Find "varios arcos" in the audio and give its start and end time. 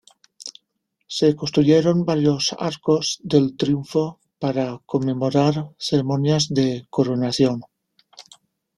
2.05-3.19